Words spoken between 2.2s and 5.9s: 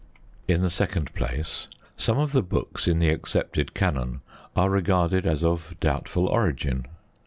the books in the accepted canon are regarded as of